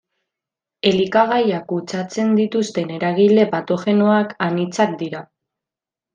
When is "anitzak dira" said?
4.49-5.23